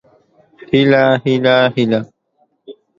هيله 0.71 1.03
هيله 1.25 1.55
هيله 1.75 1.99